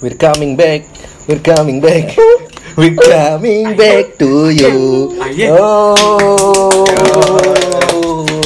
[0.00, 0.88] We're coming back,
[1.28, 2.16] we're coming back,
[2.80, 5.12] we're coming back to you.
[5.20, 5.60] Ayo.
[5.60, 6.88] Oh.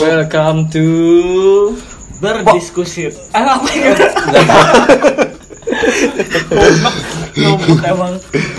[0.03, 1.79] Welcome to
[2.19, 3.93] berdiskusi ah, apa ya
[7.39, 8.15] ngomong emang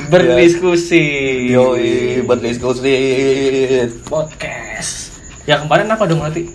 [0.08, 1.04] berdiskusi.
[1.52, 2.96] Yoi, berdiskusi.
[4.08, 5.12] podcast
[5.44, 6.48] Ya kemarin apa dong berarti?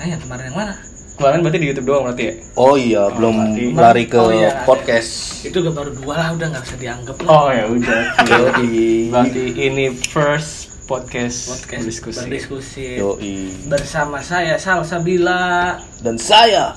[0.00, 2.32] nah yang kemarin yang mana Kemarin berarti di YouTube doang berarti ya?
[2.54, 4.66] Oh iya, belum berarti- lari ke Oh iya, ada.
[4.66, 5.10] podcast.
[5.42, 8.00] itu udah baru dua lah udah nggak usah dianggap lah Oh ya udah.
[9.14, 12.18] Berarti ini first podcast, podcast berdiskusi.
[12.20, 13.34] berdiskusi Yoi.
[13.64, 16.74] bersama saya Salsabila Dan saya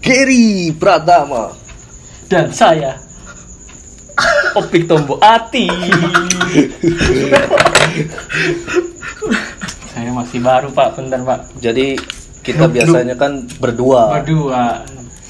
[0.00, 1.54] Gary Pratama.
[2.26, 2.98] Dan saya
[4.54, 5.64] Opik Tombo Ati.
[9.88, 11.40] saya masih baru Pak, bentar Pak.
[11.58, 11.96] Jadi
[12.42, 14.18] kita biasanya kan berdua.
[14.20, 14.82] Berdua.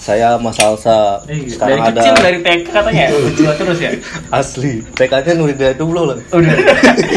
[0.02, 1.22] Saya Mas Salsa.
[1.30, 3.90] Eh, dari Sekarang ada kecil dari TK katanya berdua terus ya.
[4.34, 4.82] asli.
[4.98, 6.18] TK-nya Nuri dari dulu lah.
[6.34, 6.56] Udah.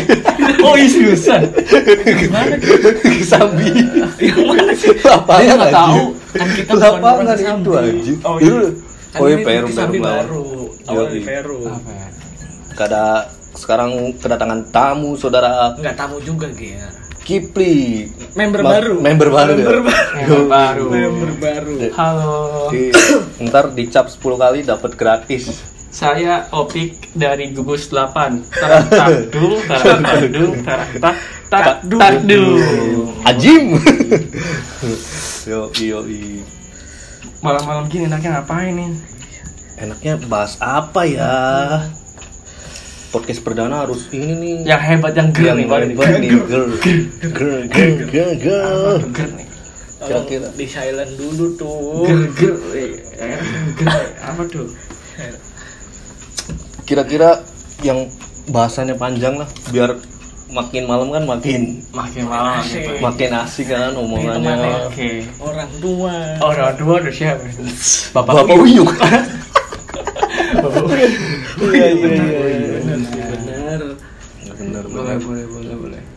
[0.69, 1.41] oh iya seriusan.
[2.05, 2.55] gimana
[3.25, 3.73] Sambi.
[4.21, 6.03] yang mana sih Lapangan Saya nggak tahu.
[6.29, 8.17] kan kita Lapangan itu anjing.
[8.21, 8.57] oh iya
[9.15, 9.67] Oh iya ini Peru
[10.03, 10.45] baru
[10.91, 11.19] awal di.
[11.23, 12.07] Peru Apa ya?
[12.75, 13.03] Kada
[13.55, 16.91] sekarang kedatangan tamu saudara nggak tamu juga Ger
[17.25, 18.05] Kipli.
[18.37, 19.53] member Ma- baru Member baru.
[19.57, 19.81] member ya?
[19.81, 19.81] baru
[20.13, 20.85] Member baru.
[20.87, 22.35] member baru Halo.
[22.69, 22.93] Di-
[23.41, 25.43] ntar dicap 10 kali dapat gratis.
[25.89, 31.15] Saya Opik dari gugus 8 Tarak takdung, tarak takdung, tarak tak.
[33.25, 33.79] Ajim.
[35.49, 35.99] yo yo
[37.39, 38.91] Malam-malam gini enaknya ngapain nih?
[39.75, 41.33] Enaknya bahas apa ya?
[43.15, 44.55] Podcast perdana harus ini nih.
[44.67, 45.87] Yang hebat yang yang nih hebat
[46.19, 46.67] nih, girl.
[47.31, 48.95] Girl, girl, girl, girl.
[49.39, 49.47] Nih.
[50.05, 50.47] Kira-kira.
[50.53, 52.53] di silent dulu tuh Ger ger.
[52.75, 53.39] eh, eh,
[53.73, 54.67] Ger apa tuh?
[56.83, 57.41] Kira-kira
[57.81, 58.05] yang
[58.45, 59.97] bahasanya panjang lah, biar
[60.45, 62.83] makin malam kan makin Makin malam Asik.
[62.85, 62.91] gitu.
[63.01, 64.91] makin asik kan omongannya.
[64.91, 65.25] Oke.
[65.41, 67.37] orang tua Orang dua udah siap.
[68.13, 68.91] Bapak Bapak Uyuk.
[70.55, 73.25] Iya iya iya.
[73.31, 73.81] benar
[74.55, 76.14] Bener Boleh boleh boleh boleh.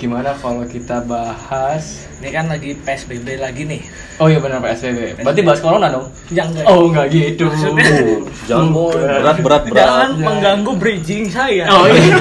[0.00, 2.08] Gimana kalau kita bahas?
[2.16, 3.80] ini kan lagi psbb lagi nih
[4.16, 5.20] Oh iya benar PSBB.
[5.20, 6.08] Berarti bahas corona dong?
[6.30, 7.44] jangan Oh enggak gitu.
[7.46, 9.76] Maksudnya- Jangan boy, berat berat berat.
[9.78, 12.16] jangan mengganggu bridging saya Oh iya.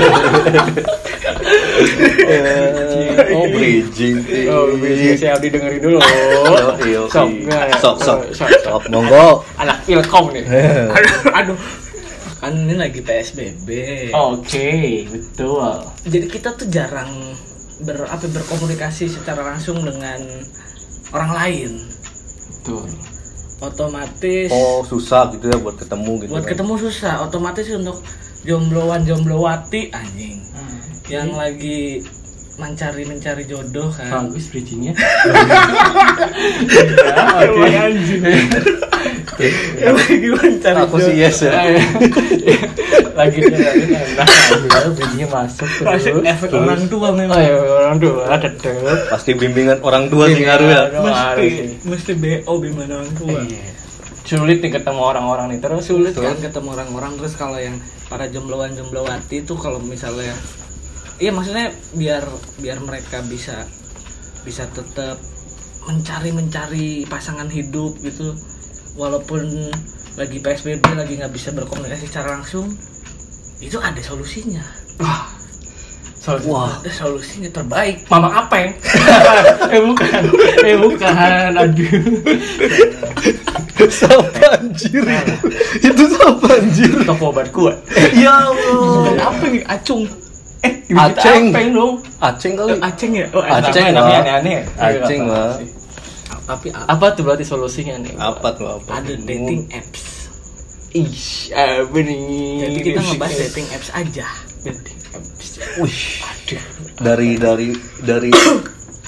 [2.22, 4.16] Eh, Oh bridging.
[4.48, 5.98] Oh, bisa saya Abdi dengerin dulu.
[5.98, 7.60] Oh, iya, Sok, iya.
[7.78, 9.44] sok sok Sok, monggo.
[9.56, 10.44] Anak Ilkom nih.
[10.90, 11.60] aduh aduh
[12.40, 13.68] kan ini lagi psbb
[14.14, 14.72] Oke,
[15.06, 15.76] betul.
[16.06, 17.12] jadi kita tuh jarang
[17.84, 20.20] ber apa berkomunikasi secara langsung dengan
[21.16, 21.72] orang lain
[22.60, 22.86] Betul.
[23.64, 26.32] otomatis Oh susah gitu ya buat ketemu gitu.
[26.36, 26.52] buat kan.
[26.56, 27.98] ketemu susah otomatis untuk
[28.44, 30.40] jombloan jomblowati anjing
[31.10, 32.06] yang lagi
[32.60, 34.92] mencari mencari jodoh kan Bagus bridgingnya.
[37.40, 38.22] Oke anjing
[39.80, 41.56] yang lagi mencari Aku sih yes ya.
[43.20, 44.28] Lagi dengerin enak.
[44.28, 46.04] Alhamdulillah bridgingnya masuk terus.
[46.28, 48.76] efek orang tua Oh memang ya orang tua tetep.
[49.08, 50.84] Pasti bimbingan orang tua sih ngaruh ya.
[50.92, 51.00] Iya.
[51.00, 51.68] mesti sih.
[51.88, 53.64] mesti bo gimana orang tua Iya.
[54.28, 56.28] Sulit nih ketemu orang-orang nih terus sulit Betul.
[56.28, 57.80] kan ketemu orang-orang terus kalau yang
[58.12, 60.36] para jombloan jomblowati itu kalau misalnya
[61.20, 62.24] iya maksudnya biar
[62.64, 63.68] biar mereka bisa
[64.48, 65.20] bisa tetap
[65.84, 68.34] mencari mencari pasangan hidup gitu
[68.96, 69.72] walaupun
[70.16, 72.72] lagi psbb lagi nggak bisa berkomunikasi secara langsung
[73.60, 74.64] itu ada solusinya
[75.00, 75.28] Wah.
[76.20, 76.44] Sorry.
[76.52, 76.84] Wah.
[76.84, 78.76] ada solusinya terbaik Mama Apeng.
[79.74, 80.22] eh bukan.
[80.68, 81.52] Eh bukan.
[81.56, 82.04] Aduh.
[83.88, 85.36] Siapa anjir itu?
[85.80, 86.92] Itu siapa anjir?
[87.08, 87.80] Toko obat kuat.
[88.12, 89.32] Ya bukan Allah.
[89.32, 90.04] apa nih acung
[90.60, 91.56] Eh, Aceng.
[91.56, 91.94] Apeng dong.
[92.20, 92.76] Aceng kali.
[92.84, 93.72] aceng ya oh Aceng.
[93.72, 93.94] Aceng lah.
[93.96, 94.58] namanya aneh-aneh.
[94.76, 95.52] Aceng lah.
[96.50, 98.18] tapi Apa tuh berarti solusinya nih?
[98.18, 98.98] Apa tuh apa?
[99.00, 100.26] ada dating apps
[100.90, 102.66] Ih, apa nih?
[102.66, 104.26] jadi kita ngebahas dating apps aja
[104.66, 105.48] Dating apps.
[105.78, 106.02] Wih.
[106.98, 107.70] Dari dari
[108.02, 108.32] dari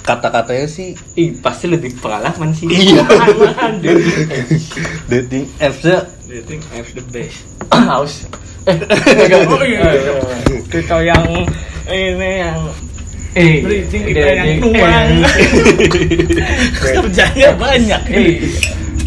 [0.06, 2.70] kata-katanya sih Ih, pasti lebih pengalaman sih.
[2.70, 3.02] Iya.
[3.06, 3.74] Pengalaman,
[6.32, 7.38] dating apps-nya dating apps the best
[7.92, 8.14] Haus.
[8.64, 8.78] Eh.
[9.50, 9.90] Oh, iya.
[10.70, 11.26] kita yang
[11.86, 12.62] ini yang
[13.32, 15.24] Eh, bridging kita yang nuang
[16.76, 18.44] kerjanya banyak Eh,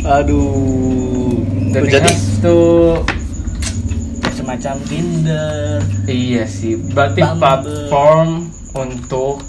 [0.03, 1.37] aduh.
[1.71, 3.05] dating Jadi tuh
[4.33, 7.37] semacam Tinder Iya sih, berarti Bumble.
[7.39, 8.29] platform
[8.73, 9.45] untuk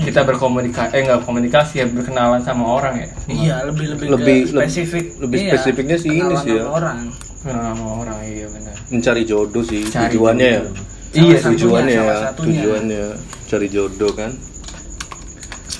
[0.00, 4.50] kita berkomunikasi eh nggak komunikasi ya berkenalan sama orang ya Iya, lebih lebih, Lebih- ke
[4.58, 5.04] spesifik.
[5.18, 6.62] lebih Iya, spesifiknya sih ini kenalan sih ya.
[6.62, 6.98] sama Orang.
[7.40, 8.74] Kenal sama orang iya benar.
[8.86, 10.74] mencari jodoh sih Cari tujuannya ya jodoh.
[11.10, 12.48] Salah Iya satunya, tujuannya salah ya satunya.
[12.52, 13.04] tujuannya
[13.46, 14.30] cari jodoh kan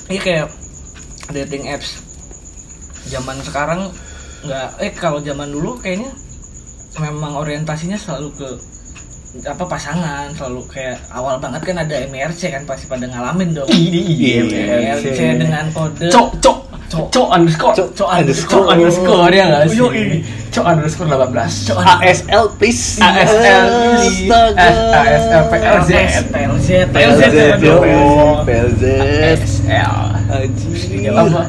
[0.08, 0.46] Iya kayak
[1.31, 1.90] dating apps
[3.06, 3.81] zaman sekarang
[4.40, 6.11] nggak eh kalau zaman dulu kayaknya
[6.96, 8.49] memang orientasinya selalu ke
[9.41, 14.43] apa pasangan selalu kayak awal banget kan ada MRC kan pasti pada ngalamin dong Iya,
[14.99, 16.59] MRC dengan kode Cok, cok,
[16.91, 17.06] Cok.
[17.15, 18.67] cok underscore, Cok cok underscore.
[18.67, 19.79] underscore, underscore ya nggak sih?
[20.50, 21.71] Cok underscore 18.
[21.71, 23.67] Cok ASL please ASL.
[24.59, 25.91] ASL, PLZ,
[26.26, 27.23] PLZ PLZ.
[28.43, 29.94] PLZ ASL.
[31.15, 31.43] Apa?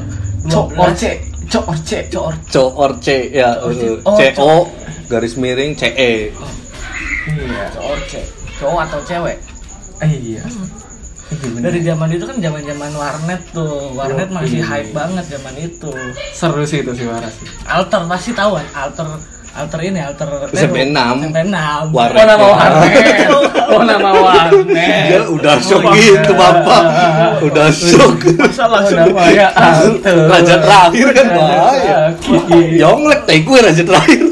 [0.45, 0.77] Cok 12.
[0.77, 1.11] orce,
[1.49, 3.83] cok orce, Cok Co or C ya Oh, C.
[4.05, 4.63] uh, Oh,
[5.09, 6.29] garis miring CE
[7.21, 7.97] Iya, cowok
[8.57, 9.37] cowok atau cewek
[10.01, 10.41] iya.
[11.61, 14.65] dari zaman itu kan zaman zaman warnet tuh warnet Yo, masih iya.
[14.67, 15.91] hype banget zaman itu
[16.33, 17.33] Seru sih itu sih waras.
[17.69, 19.07] alter pasti tahu kan alter
[19.51, 21.21] alter ini alter SMP enam.
[21.27, 22.15] SMP enam Warnet.
[22.17, 23.27] Oh nama warnet,
[23.75, 25.03] oh nama warnet.
[25.11, 26.83] ya udah shock gitu bapak
[27.43, 30.15] udah shock masa Oh langsung nama ya alter.
[30.25, 32.79] raja terakhir kan bahaya Kiki.
[32.79, 34.23] Yonglek teh gue raja terakhir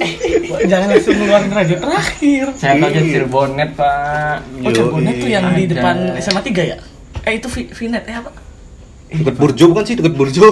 [0.62, 2.46] jangan langsung ngeluarin raja terakhir.
[2.54, 4.38] Saya kaget Cirebonet pak.
[4.60, 6.78] oh Cirebonnya tuh yang di depan SMA 3 ya?
[7.22, 8.32] Eh itu Vi- Vinet eh apa?
[9.10, 9.96] Deket Burjo bukan sih?
[9.96, 10.46] Deket Burjo.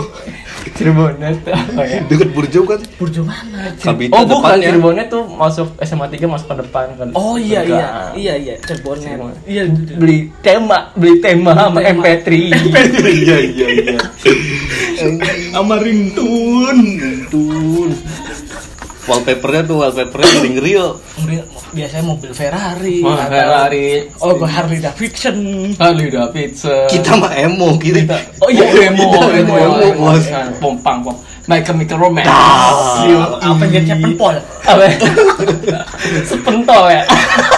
[0.69, 2.01] Cirebonet tuh apa ya?
[2.03, 3.69] deket Burjo kan Burjo mana?
[3.75, 4.57] Kabita Oh bukan.
[4.57, 4.67] depannya.
[4.67, 7.07] Cirebonet tuh masuk SMA 3 masuk ke depan kan.
[7.13, 7.87] oh iya iya.
[8.11, 8.53] Iya iya.
[8.59, 9.33] Cirebonnya Cirebon.
[9.45, 9.63] iya
[9.93, 12.01] Beli tema, beli tema sama tema.
[12.01, 12.27] MP3.
[13.21, 13.97] iya iya iya.
[15.51, 16.81] Sama ringtone
[17.29, 17.89] Tun.
[19.07, 20.99] Wallpapernya tuh wallpapernya ring real
[21.69, 23.87] biasanya mobil Ferrari Wah, atau- Ferrari.
[24.19, 25.37] oh gue Harley Davidson
[25.75, 26.87] Harley Davidson.
[26.87, 30.23] kita mah emo kita Oh iya, emo, Kita emo, emo, emo, bos.
[30.59, 31.15] Pompang, pom.
[31.47, 32.27] My Chemical Romance.
[32.27, 33.07] Ah.
[33.07, 34.35] Yo, apa jadi penpol
[34.67, 34.83] apa?
[36.27, 37.03] Sepentol ya.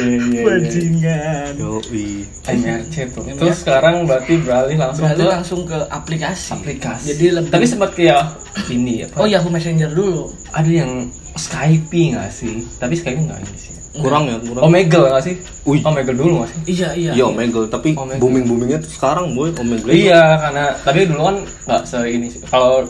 [0.00, 0.42] Iya, iya, iya.
[0.42, 2.06] bajingan Yoi.
[2.42, 3.22] MRC tuh.
[3.30, 7.04] Terus sekarang berarti beralih langsung beralih ke langsung ke aplikasi aplikasi.
[7.10, 8.22] jadi lebih Tapi sempat kayak
[8.68, 9.06] ini ya.
[9.08, 9.18] Pak.
[9.18, 12.64] oh Yahoo Messenger dulu ada yang Skype nggak sih?
[12.76, 13.72] Tapi Skype nggak ini sih.
[13.90, 15.34] kurang ya kurang Omegle nggak sih?
[15.64, 15.82] Wih.
[15.82, 16.58] Omegle dulu nggak sih?
[16.70, 18.18] iya iya Iya Omegle, tapi Omegle.
[18.18, 19.90] booming boomingnya tuh sekarang boy Omegle.
[19.90, 21.36] Iya, karena tapi dulu kan
[21.66, 22.28] nggak se ini.
[22.46, 22.86] Kalau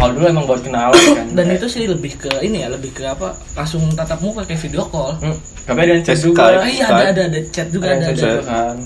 [0.00, 1.26] kalau dulu emang buat kenalan kan.
[1.30, 4.84] dan itu sih lebih ke ini ya lebih ke apa langsung tatap muka kayak video
[4.84, 6.40] call Hmm, tapi ada yang chat juga.
[6.42, 6.56] Skype.
[6.56, 8.16] ah, iya ada ada ada chat juga Ada ada, chat ada.
[8.16, 8.76] juga kan.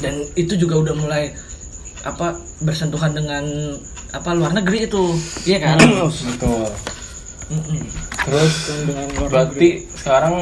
[0.00, 1.24] dan itu juga udah mulai
[2.00, 2.26] apa
[2.58, 3.44] bersentuhan dengan
[4.10, 5.04] apa luar negeri itu
[5.44, 5.76] iya kan
[6.08, 6.64] Betul.
[7.50, 7.82] Mm-mm.
[8.20, 10.34] Terus dengan luar berarti sekarang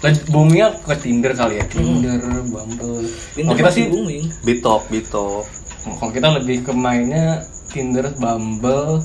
[0.00, 3.06] lagi boomingnya ke Tinder kali ya Tinder, Bumble.
[3.32, 5.46] Tinder Oh, kita sih booming Bitok, bitok.
[5.94, 7.40] kalau kita lebih ke mainnya
[7.74, 9.02] Tinder, Bumble,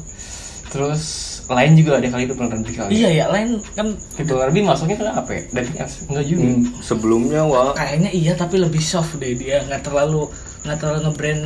[0.68, 1.02] terus
[1.50, 2.92] lain juga ada kali itu pernah lebih kali.
[2.94, 5.42] iya ya lain kan People lebih masuknya ke apa ya?
[5.52, 6.42] Dating apps enggak juga.
[6.46, 10.30] Hmm, sebelumnya wah kayaknya iya tapi lebih soft deh dia nggak terlalu
[10.62, 11.44] nggak terlalu ngebrand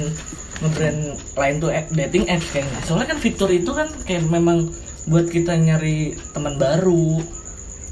[0.60, 1.00] ngebrand
[1.34, 4.68] lain tuh app- dating apps kayaknya soalnya kan fitur itu kan kayak memang
[5.04, 5.98] buat kita nyari
[6.30, 7.24] teman baru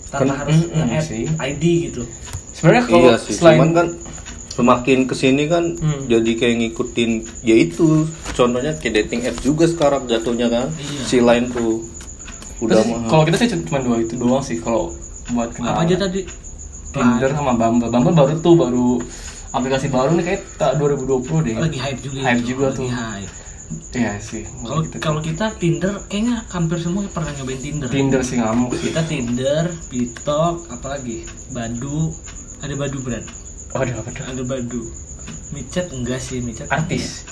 [0.09, 1.47] tanpa Kan- harus mm-mm nge-add.
[1.47, 2.03] ID gitu
[2.51, 3.33] Sebenarnya kalau iya sih.
[3.33, 3.87] selain Cuman kan
[4.61, 6.05] semakin ke sini kan Hmm.
[6.05, 7.11] jadi kayak ngikutin
[7.41, 11.01] ya itu contohnya kayak dating app juga sekarang jatuhnya kan Iya.
[11.03, 11.81] si lain tuh
[12.59, 14.93] udah mah kalau kita sih cuma dua itu doang sih kalau
[15.27, 15.73] buat kenalan.
[15.73, 16.21] apa aja tadi
[16.91, 17.87] Tinder sama Bumble.
[17.87, 18.87] Bumble baru tuh baru
[19.51, 21.55] aplikasi baru nih kayak tak 2020 deh.
[21.57, 22.87] lagi hype juga Hype itu, juga lagi tuh.
[22.87, 23.31] hype.
[23.93, 24.43] Iya sih.
[24.59, 24.95] kalau Gitu.
[24.99, 30.67] kalau kita Tinder kayaknya hampir semua pernah nyobain Tinder Tinder sih ngamuk kita Tinder, Bitok,
[30.69, 32.11] apalagi Badu,
[32.59, 33.23] ada Badu brand,
[33.71, 34.23] Oh, ada apa tuh?
[34.25, 34.83] ada Badu.
[35.49, 37.23] Micet enggak sih, Micet Artis.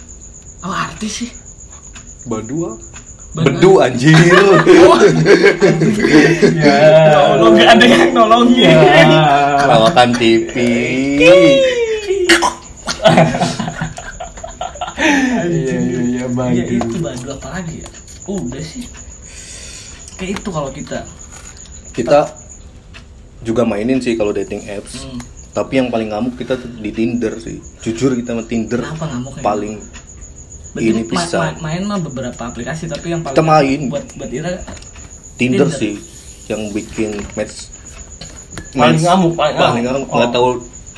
[0.59, 1.31] Oh artis sih.
[2.21, 2.75] badua
[3.31, 4.11] Badu- bedu anjir
[6.57, 6.75] Ya.
[7.15, 8.75] Nolong nggak ada yang nolongin.
[9.55, 10.51] perawatan TV
[15.39, 16.63] Iya iya iya Iya baju.
[16.69, 17.87] itu Badu apa lagi ya?
[18.25, 18.83] Udah sih.
[20.15, 20.99] Kayak itu kalau kita.
[21.89, 22.31] kita
[23.41, 25.19] juga mainin sih kalau dating apps Hmm.
[25.59, 29.43] Tapi yang paling ngamuk kita tuh di Tinder sih jujur kita sama Tinder Kenapa ngamuknya?
[29.43, 29.73] paling
[30.69, 33.79] Berarti ini ma- bisa ma- main mah beberapa aplikasi tapi yang paling Kita main.
[33.87, 34.55] buat buat Ira
[35.35, 35.69] Tinder, Tinder.
[35.69, 35.93] sih
[36.45, 37.67] yang bikin match
[38.71, 39.99] Paling match- ngamuk, paling paling ngamuk.
[39.99, 40.33] ngamuk nggak Oh.
[40.33, 40.47] tahu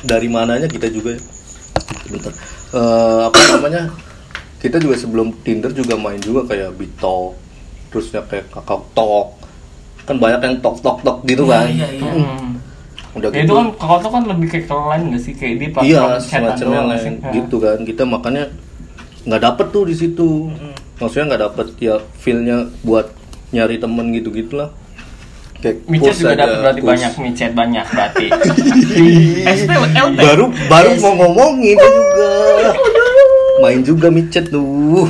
[0.04, 1.18] dari mananya kita juga
[2.06, 2.32] bentar
[2.70, 3.82] Eh, apa namanya
[4.56, 7.34] kita juga sebelum Tinder juga main juga kayak Bitalk
[7.88, 9.28] terusnya kayak Kakao Talk
[10.02, 12.00] kan banyak yang talk talk talk gitu kan Iya iya.
[12.00, 12.12] iya.
[12.12, 12.58] Hmm.
[13.12, 15.32] Udah Ya, itu kan kalau tuh kan lebih kayak ke lain nggak sih?
[15.36, 17.14] Kayak di iya platform chat semacam doang yang nggak lain?
[17.14, 17.32] Nah.
[17.36, 17.78] gitu kan.
[17.84, 18.44] Kita makanya
[19.28, 20.28] nggak dapet tuh di situ.
[20.98, 23.06] Maksudnya nggak dapet ya feelnya buat
[23.52, 24.72] nyari temen gitu gitulah
[25.62, 26.90] kayak Micet juga dapat berarti push.
[26.90, 28.26] banyak, micet banyak berarti.
[30.02, 30.18] LT.
[30.18, 32.30] baru baru mau ngomongin juga.
[33.62, 35.06] Main juga micet tuh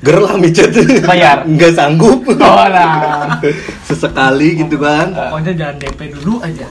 [0.00, 1.44] gerlah micet Bayar.
[1.50, 3.36] nggak sanggup Oh lah.
[3.86, 6.66] sesekali gitu kan pokoknya jangan DP dulu aja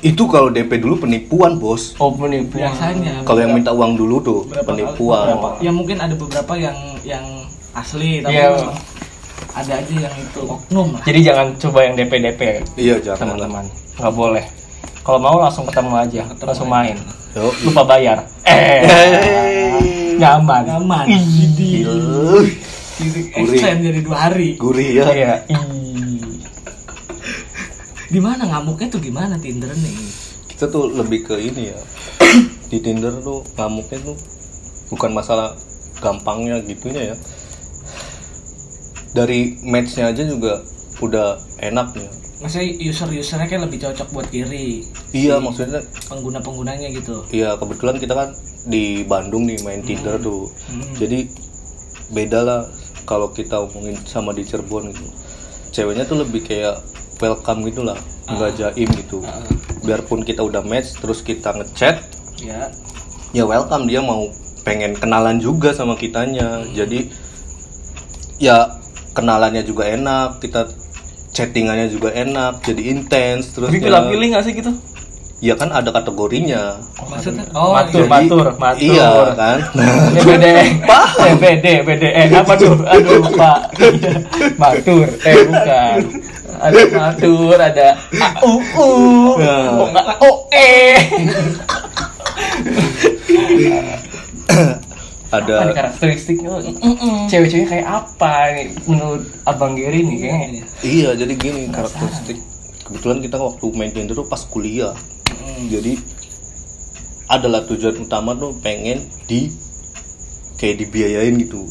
[0.00, 2.64] itu kalau DP dulu penipuan bos Oh penipuan.
[2.66, 5.48] biasanya kalau yang minta uang dulu tuh Berapa penipuan kali- berapa?
[5.60, 7.24] ya mungkin ada beberapa yang yang
[7.70, 8.72] asli tapi memang
[9.50, 12.40] ada aja yang itu oknum lah Jadi jangan coba yang DP DP
[12.76, 13.64] iya jangan teman-teman.
[13.94, 14.44] Nggak boleh.
[15.00, 16.96] Kalau mau langsung ketemu aja, langsung main.
[17.30, 17.46] Yo.
[17.62, 18.18] Lupa bayar.
[18.42, 18.82] Eh.
[18.82, 20.18] Hey.
[20.18, 20.62] Nyaman.
[20.66, 21.16] nyaman Ih.
[21.16, 22.50] Ih,
[23.00, 23.56] Jadi Gurih.
[23.56, 25.34] extend jadi dua hari gurih ya Iya.
[25.48, 26.36] Ih.
[28.12, 29.96] gimana ngamuknya tuh gimana Tinder nih
[30.52, 31.80] kita tuh lebih ke ini ya
[32.68, 34.16] di Tinder tuh ngamuknya tuh
[34.92, 35.56] bukan masalah
[36.04, 37.16] gampangnya gitunya ya
[39.16, 40.60] dari matchnya aja juga
[41.00, 42.10] udah enak ya
[42.40, 44.80] maksudnya user-usernya kan lebih cocok buat kiri
[45.12, 47.20] iya maksudnya pengguna-penggunanya gitu.
[47.28, 48.28] Iya kebetulan kita kan
[48.64, 50.48] di Bandung nih main Tinder tuh.
[50.72, 50.96] Hmm.
[50.96, 51.28] jadi
[52.10, 52.60] beda lah
[53.04, 55.06] kalau kita omongin sama di Cirebon gitu.
[55.70, 56.80] Ceweknya tuh lebih kayak
[57.20, 59.20] welcome gitu lah nggak jaim gitu.
[59.22, 59.44] Ah,
[59.84, 62.00] biarpun kita udah match terus kita ngechat
[62.40, 62.72] ya
[63.36, 64.32] ya welcome dia mau
[64.64, 66.64] pengen kenalan juga sama kitanya.
[66.72, 67.12] Jadi
[68.40, 68.80] ya
[69.12, 70.72] kenalannya juga enak kita
[71.30, 74.72] chattingannya juga enak jadi intens terus Tapi pilih-pilih nggak sih gitu?
[75.40, 78.76] ya kan ada kategorinya maksudnya matur, Jadi- matur, matur.
[78.76, 79.58] iya kan
[80.12, 82.76] Ya BD, eh BD, BDN apa tuh?
[82.84, 84.12] Aduh pak, Iya.
[84.60, 85.98] matur, eh bukan.
[86.60, 88.90] Ada matur, ada AUU,
[89.40, 89.56] Ya.
[89.72, 90.06] oh nggak
[95.30, 95.38] OE.
[95.40, 96.50] Apa nih ada karakteristiknya?
[97.24, 100.62] Cewek-ceweknya kayak apa nih menurut Abang Geri nih kayaknya?
[100.82, 102.38] iya jadi gini karakteristik
[102.82, 104.90] kebetulan kita waktu main Tinder tuh pas kuliah
[105.30, 105.70] Hmm.
[105.70, 105.94] jadi
[107.26, 109.54] adalah tujuan utama tuh pengen di
[110.56, 111.62] kayak dibiayain gitu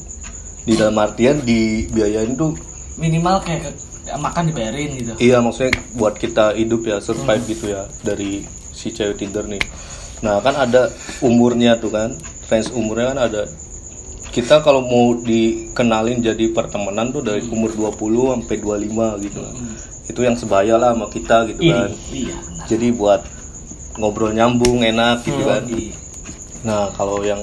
[0.63, 2.55] di dalam artian dibiayain tuh
[2.95, 3.77] minimal kayak ke-
[4.11, 9.19] makan dibayarin gitu Iya maksudnya buat kita hidup ya survive gitu ya dari si cewek
[9.19, 9.59] Tinder nih.
[10.21, 10.87] Nah kan ada
[11.19, 12.15] umurnya tuh kan,
[12.49, 13.43] range umurnya kan ada.
[14.29, 19.41] Kita kalau mau dikenalin jadi pertemanan tuh dari umur 20 sampai 25 gitu.
[20.09, 21.89] Itu yang sebaya lah sama kita gitu Ih, kan.
[22.13, 23.21] iya benar Jadi buat
[23.97, 25.65] ngobrol nyambung enak gitu kan.
[25.65, 25.93] Iya.
[26.65, 27.41] Nah kalau yang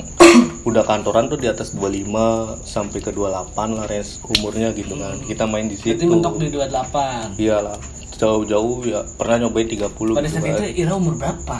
[0.66, 5.14] udah kantoran tuh di atas 25 sampai ke 28 lah range umurnya gitu kan.
[5.26, 6.10] Kita main di berarti situ.
[6.10, 7.78] mentok di 28 Iyalah,
[8.14, 10.54] jauh-jauh ya pernah nyobain 30 pada gitu saat kan.
[10.62, 11.58] itu Ira umur berapa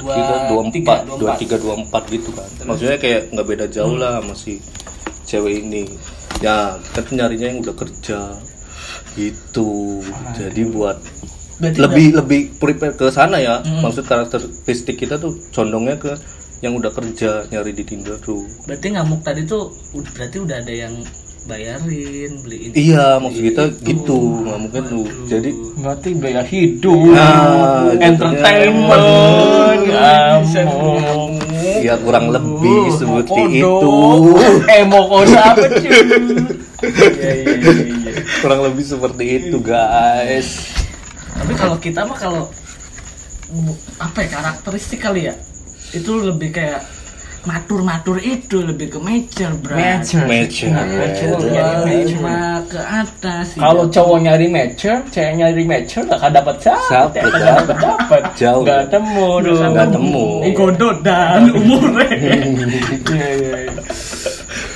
[0.00, 2.48] dua tiga, 24, 23, 24 gitu kan.
[2.66, 4.58] Maksudnya kayak nggak beda jauh lah sama si
[5.28, 5.84] cewek ini.
[6.40, 8.20] Ya, kita tuh nyarinya yang udah kerja
[9.14, 10.00] gitu.
[10.34, 10.98] Jadi buat
[11.60, 13.60] Berarti lebih lebih prepare ke sana ya.
[13.60, 13.84] Hmm.
[13.84, 16.12] Maksud karakteristik kita tuh condongnya ke
[16.60, 18.44] yang udah kerja nyari di Tinder tuh.
[18.68, 19.72] berarti ngamuk tadi tuh
[20.12, 20.92] berarti udah ada yang
[21.48, 25.06] bayarin beliin Iya, maksud kita gitu, nggak mungkin tuh.
[25.26, 29.06] Jadi Berarti biaya hidup, Nah, entertainment,
[29.88, 30.94] kamu.
[31.80, 33.56] ya kurang lebih seperti Kodo.
[33.56, 33.96] itu.
[34.80, 35.56] Emo apa?
[35.56, 35.92] Iya
[36.80, 37.72] iya iya.
[37.76, 38.12] iya.
[38.40, 40.72] kurang lebih seperti itu guys
[41.30, 42.48] tapi kalau kita mah kalau
[43.98, 45.34] apa ya karakteristik kali ya
[45.92, 46.80] itu lebih kayak
[47.40, 50.28] matur-matur itu lebih ke mature bro Mature.
[50.28, 50.70] Mature.
[50.76, 51.40] Mature.
[51.40, 53.92] Jadi lima ke atas Kalau iya.
[53.96, 57.60] cowok nyari mature, cewek nyari mature gak akan dapat Siapa, siapa, gak siapa?
[57.64, 58.62] dapat dapat, Jauh.
[58.62, 60.26] gak temu dong, Nggak temu.
[60.52, 62.08] Godot dan umurnya
[63.08, 63.56] Iya iya.
[63.66, 63.82] iya.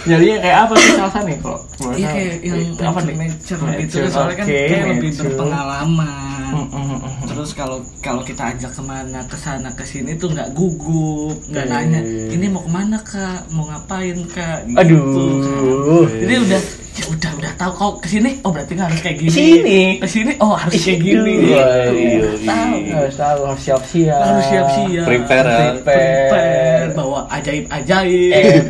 [0.05, 1.59] Nyarinya kayak apa sih salah nih kok?
[1.91, 3.15] Iya kayak yang apa nih?
[3.17, 5.25] mature gitu Mature, soalnya kan oke, kayak lebih mature.
[5.27, 6.09] berpengalaman
[6.45, 7.27] Mm, mm, mm, mm.
[7.27, 11.67] terus kalau kalau kita ajak ke mana ke sana ke sini tuh nggak gugup nggak
[11.67, 12.31] Iya, nanya iya, iya.
[12.31, 16.07] ini mau ke mana kak mau ngapain kak gitu, Aduh.
[16.07, 16.15] kan.
[16.15, 16.61] jadi udah
[16.95, 19.81] ya udah udah tahu kau ke sini oh berarti nggak harus kayak gini Sini.
[19.99, 22.95] ke sini oh harus kayak gini Iya, iya, tahu iya.
[22.95, 24.21] Harus tahu harus siap-siap.
[24.23, 25.71] harus siap-siap Prepare, ya.
[25.75, 28.63] prepare bawa ajaib ajaib Eh?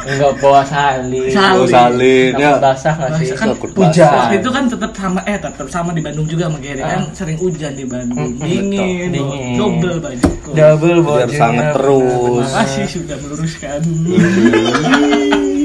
[0.00, 1.28] Enggak bawa salin.
[1.28, 1.58] Salin.
[1.58, 3.26] Oh, salin ya Takut basah nggak sih?
[3.30, 4.08] Kan Takut hujan.
[4.14, 7.36] waktu itu kan tetap sama eh tetap sama di Bandung juga sama Gary kan sering
[7.36, 9.54] hujan di Bandung Mm, dingin, betul, dingin.
[9.54, 12.08] double bajuku Double biar bajunya, sangat terus
[12.40, 13.80] Terima kasih sudah meluruskan.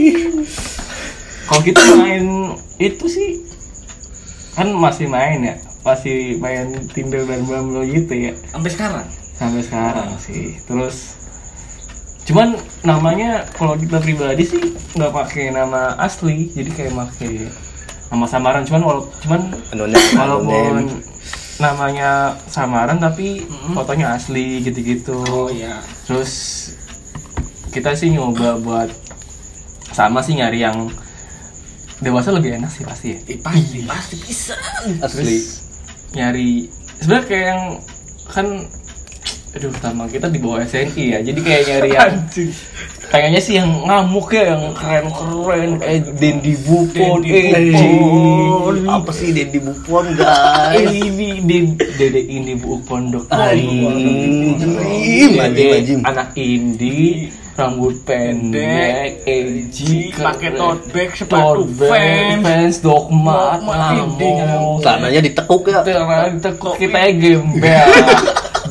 [1.44, 2.26] Kalau kita main
[2.78, 3.30] itu sih
[4.54, 9.06] kan masih main ya, masih main Tinder dan Bumble gitu ya Sampai sekarang.
[9.34, 10.56] sampai sekarang sih.
[10.62, 11.18] Terus
[12.24, 12.56] cuman
[12.88, 14.64] namanya kalau kita pribadi sih
[14.96, 16.48] nggak pakai nama asli.
[16.52, 17.52] Jadi kayak pakai
[18.12, 18.64] nama samaran.
[18.64, 19.42] Cuman walau cuman
[19.76, 20.88] Anonim, walaupun anonim.
[21.60, 23.44] namanya samaran tapi
[23.76, 25.20] fotonya asli gitu-gitu.
[25.28, 25.84] Oh iya.
[26.08, 26.32] Terus
[27.74, 28.90] kita sih nyoba buat
[29.94, 30.90] sama sih nyari yang
[32.02, 33.20] dewasa lebih enak sih pasti ya.
[33.30, 34.56] Eh, pasti pasti bisa.
[35.02, 35.38] Asli.
[36.14, 36.70] Nyari
[37.02, 37.64] sebenarnya kayak yang
[38.30, 38.48] kan
[39.54, 42.14] aduh pertama kita di bawah SNI ya jadi kayak nyari yang
[43.14, 48.90] kayaknya sih yang ngamuk ya yang keren-keren kayak Dendi Bupon Dendi eh, Bupon.
[48.90, 50.90] apa sih Deddy Bupon guys?
[50.90, 53.30] Ini Dede Dede ini Dede
[55.38, 56.02] anjing, anjing.
[56.02, 60.58] anak indie rambut pendek edgy pakai keren.
[60.58, 62.42] tote bag sepatu fans.
[62.42, 64.82] fans dogma ngamuk.
[64.82, 65.86] celananya ditekuk ya.
[65.86, 67.94] Jangan tekuk kita gembel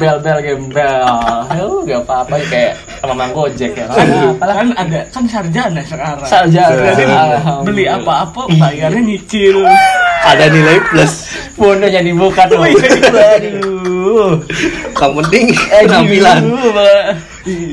[0.02, 1.06] bel bel gembel.
[1.46, 3.86] Aduh, gak apa apa kayak sama mang gojek ya.
[3.86, 4.02] Lah.
[4.50, 6.18] Kan ada kan sarjana sekarang.
[6.26, 7.62] Jadi Alhamdulillah.
[7.62, 9.62] beli apa-apa bayarnya nyicil.
[10.22, 11.30] Ada nilai plus.
[11.54, 12.82] Pundaknya dibuka tuh waduh
[14.92, 16.40] yang penting Eh, penampilan.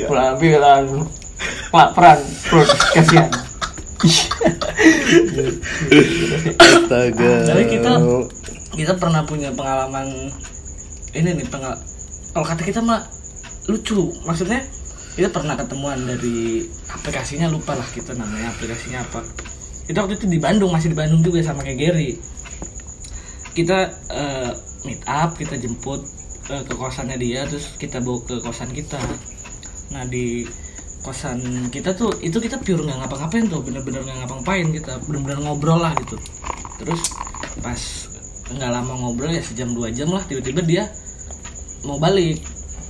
[0.06, 0.84] Penampilan.
[1.70, 2.20] Pak peran.
[2.46, 3.30] Perut kasihan.
[6.58, 7.34] Astaga.
[7.46, 8.02] Tapi kita-
[8.72, 10.32] kita pernah punya pengalaman
[11.12, 11.74] ini nih pengal
[12.34, 13.02] kalau kata kita mah
[13.70, 14.10] lucu.
[14.26, 14.66] Maksudnya
[15.14, 19.22] kita pernah ketemuan dari aplikasinya lupa lah kita namanya aplikasinya apa.
[19.86, 22.12] Kita waktu itu di Bandung masih di Bandung juga sama kayak Gary.
[23.54, 23.78] Kita
[24.14, 24.52] eh,
[24.86, 26.06] meet up kita jemput
[26.54, 29.02] eh, ke kosannya dia terus kita bawa ke kosan kita.
[29.94, 30.46] Nah di
[31.02, 35.82] kosan kita tuh itu kita pure nggak ngapa-ngapain tuh bener-bener nggak ngapa-ngapain kita bener-bener ngobrol
[35.82, 36.16] lah gitu.
[36.80, 37.02] Terus
[37.60, 37.82] pas
[38.50, 40.84] nggak lama ngobrol ya sejam dua jam lah tiba-tiba dia
[41.86, 42.42] mau balik.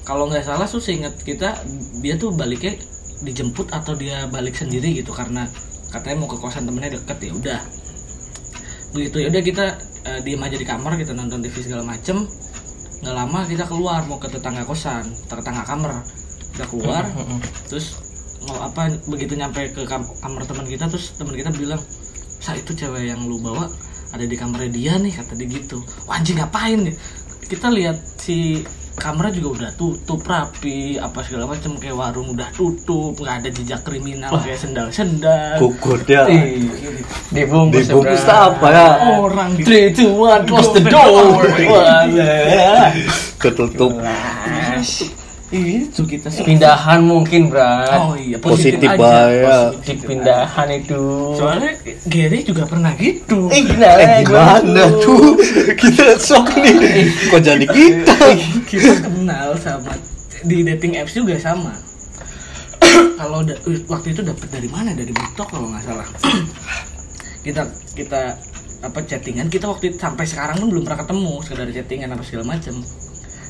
[0.08, 1.53] Kalau nggak salah tuh seingat kita
[2.01, 2.74] dia tuh baliknya
[3.22, 5.46] dijemput atau dia balik sendiri gitu karena
[5.91, 7.62] katanya mau ke kosan temennya deket ya udah.
[8.96, 9.65] Begitu ya udah kita
[10.10, 12.25] eh, diem aja di kamar kita nonton TV segala macem.
[12.99, 16.02] Nggak lama kita keluar mau ke tetangga kosan tetangga kamar.
[16.56, 17.06] Kita keluar
[17.69, 18.02] terus
[18.47, 21.80] mau apa begitu nyampe ke kam- kamar teman kita terus teman kita bilang
[22.39, 23.67] sa itu cewek yang lu bawa
[24.10, 25.84] ada di kamarnya dia nih kata dia gitu.
[26.10, 26.95] Anjing ngapain nih
[27.50, 28.62] kita lihat si
[28.94, 33.82] kamarnya juga udah tutup rapi apa segala macam kayak warung udah tutup nggak ada jejak
[33.82, 36.68] kriminal kayak sendal sendal gugur ya Ih,
[37.32, 38.60] dibungkus dibungkus seberang.
[38.60, 38.88] apa ya?
[39.24, 41.42] Orang di Three, two, one, close the door.
[41.72, 42.92] Wah,
[43.40, 43.98] ketutup
[45.52, 47.90] itu kita sih Pindahan mungkin, Brat.
[47.92, 48.94] oh iya positif aja.
[48.96, 51.02] bahaya Di pindahan itu.
[51.34, 51.74] soalnya
[52.06, 53.50] Gary juga pernah gitu.
[53.50, 53.98] Eh, gimana?
[53.98, 55.34] eh gimana tuh
[55.74, 57.10] kita shock nih.
[57.28, 58.18] Kok jadi kita?
[58.64, 59.98] Kita kenal sama
[60.40, 61.74] di dating apps juga sama.
[63.18, 63.58] Kalau da-
[63.88, 64.94] waktu itu dapat dari mana?
[64.94, 66.06] Dari TikTok kalau nggak salah.
[67.42, 68.22] Kita kita
[68.80, 69.50] apa chattingan.
[69.50, 71.34] Kita waktu itu sampai sekarang pun belum pernah ketemu.
[71.42, 72.76] Sekedar chattingan apa segala macem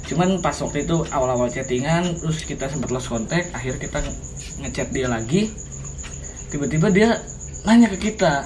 [0.10, 4.18] cuman pas waktu itu awal-awal chattingan terus kita sempat lost contact akhir kita nge-
[4.60, 5.54] ngechat dia lagi.
[6.50, 7.10] Tiba-tiba dia
[7.62, 8.42] nanya ke kita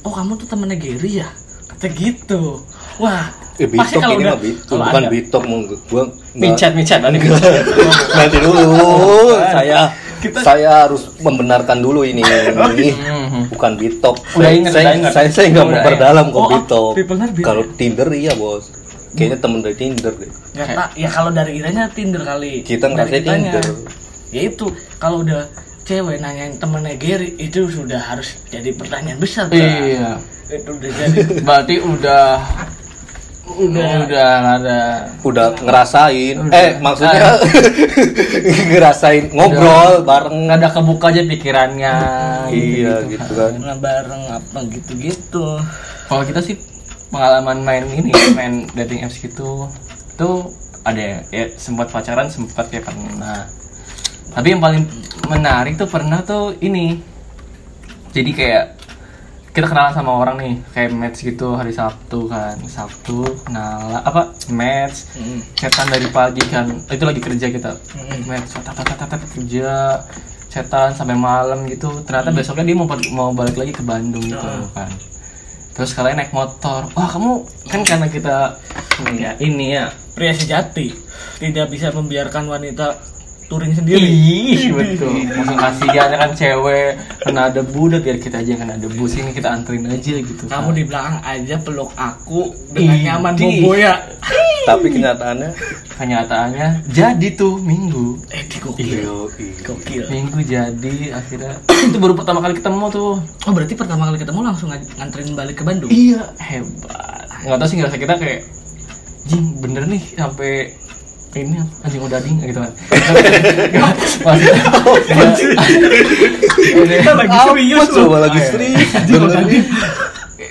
[0.00, 1.28] oh kamu tuh temennya Gary ya?
[1.66, 2.62] Kata gitu.
[2.96, 5.10] Wah eh pasti bitok kalau ini udah mah bitok kalau bukan ada.
[5.10, 6.02] bitok mau gua
[6.34, 7.18] micat, ada
[8.18, 8.62] nanti dulu.
[9.36, 9.78] Saya
[10.40, 12.22] saya harus membenarkan dulu ini.
[13.54, 14.16] Bukan bitok.
[14.34, 15.12] Udah saya ingat, saya, udah ingat.
[15.12, 16.90] saya, saya nggak memperdalam kok Oh, bitok.
[16.96, 17.46] people-nya bilang.
[17.46, 18.73] kalau Tinder iya bos
[19.14, 20.30] kayaknya temen dari Tinder deh.
[20.54, 22.52] Nggak tak ya kalau dari iranya Tinder kali.
[22.66, 23.22] Kita ngerasa.
[23.22, 23.64] Tinder.
[24.34, 24.66] Ya itu
[24.98, 25.46] kalau udah
[25.84, 29.60] cewek nanyain temennya Gary itu sudah harus jadi pertanyaan besar Bang.
[29.60, 30.18] Iya.
[30.44, 31.18] itu udah jadi.
[31.46, 32.26] Berarti udah
[33.44, 34.78] udah udah ada.
[35.22, 36.36] Udah ngerasain.
[36.40, 36.56] Udah.
[36.56, 37.38] eh maksudnya
[38.72, 40.50] ngerasain ngobrol bareng.
[40.50, 41.96] Nggak ada kebuka aja pikirannya
[42.50, 43.52] iya gitu kan.
[43.54, 45.60] Nggak bareng apa gitu-gitu.
[46.08, 46.73] Kalau kita sih
[47.14, 49.70] pengalaman main ini main dating apps gitu
[50.18, 50.50] tuh
[50.82, 53.46] ada ya, ya sempat pacaran sempat ya pernah.
[54.34, 54.82] Tapi yang paling
[55.30, 56.98] menarik tuh pernah tuh ini.
[58.10, 58.64] Jadi kayak
[59.54, 65.14] kita kenalan sama orang nih kayak match gitu hari Sabtu kan Sabtu kenalan apa match
[65.14, 65.38] Mm.
[65.54, 67.70] chatan dari pagi kan itu lagi kerja kita.
[67.94, 68.26] Mm.
[68.26, 70.02] match tat, tat, tat, tat, tat, kerja
[70.50, 72.02] chatan sampai malam gitu.
[72.02, 74.42] Ternyata besoknya dia mau mau balik lagi ke Bandung gitu
[74.74, 74.90] kan
[75.74, 76.86] terus kalian naik motor.
[76.94, 78.36] Wah kamu kan karena kita
[79.18, 80.94] ya ini ya pria sejati
[81.42, 83.13] tidak bisa membiarkan wanita
[83.46, 85.12] touring sendiri Ih, betul.
[85.26, 89.48] Langsung kasihan kan cewek kena debu udah biar kita aja yang kena debu sini kita
[89.50, 90.42] anterin aja gitu.
[90.44, 93.94] kamu di belakang aja peluk aku dengan nyaman bobo ya
[94.64, 95.50] Tapi kenyataannya
[95.94, 98.16] kenyataannya jadi tuh minggu.
[98.28, 99.28] eh di gokil Yo,
[99.60, 103.20] gokil Minggu jadi akhirnya itu baru pertama kali ketemu tuh.
[103.20, 107.28] oh berarti pertama kali ketemu langsung ng- nganterin balik ke Bandung Iya, hebat.
[107.42, 108.40] Nggak tahu sih ngerasa kita kayak
[109.24, 110.72] jing bener nih sampai
[111.36, 112.58] ini apa, anjing udah ding gitu.
[112.58, 112.72] Kan.
[116.64, 118.90] Maksudnya, lagi serius coba lagi serius?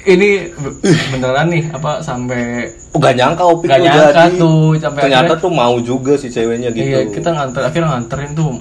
[0.04, 0.76] Ini be-
[1.10, 4.36] beneran nih apa sampai Oh, gak nyangka Opik Gak tuh nyangka jadi.
[4.38, 6.84] tuh, sampai Ternyata akhirnya- tuh mau juga si ceweknya gitu.
[6.84, 8.52] iya kita nganter akhirnya nganterin tuh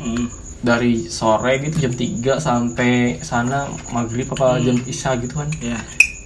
[0.62, 3.58] dari sore gitu jam 3 sampai sana
[3.90, 5.50] maghrib apa jam isya gitu kan.
[5.58, 5.78] Ya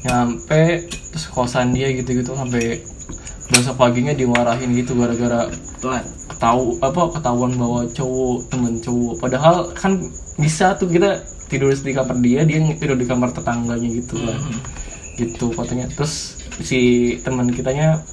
[0.05, 2.85] nyampe terus kosan dia gitu-gitu sampai
[3.47, 5.47] besok paginya dimarahin gitu gara-gara
[5.79, 6.05] telat.
[6.37, 9.15] tahu apa ketahuan bawa cowok temen cowok.
[9.17, 9.97] Padahal kan
[10.37, 11.17] bisa tuh kita
[11.49, 14.37] tidur di kamar dia dia tidur di kamar tetangganya gitu kan.
[15.17, 16.81] Gitu katanya terus si
[17.25, 18.05] teman kitanya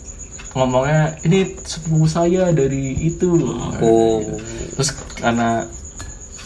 [0.55, 3.43] ngomongnya ini sepupu saya dari itu.
[3.83, 4.23] Oh.
[4.79, 5.67] terus karena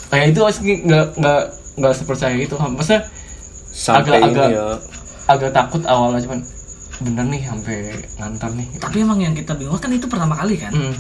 [0.10, 1.41] kayak itu asli nggak nggak
[1.78, 3.06] nggak sepercaya itu maksudnya
[3.78, 4.67] Sampai Agak- ini agak- ya.
[5.30, 6.41] agak takut awalnya cuman
[6.97, 7.77] bener nih sampai
[8.15, 8.67] ngantar nih.
[8.77, 10.73] Tapi emang yang kita bingung kan itu pertama kali kan?
[10.73, 10.95] Hmm.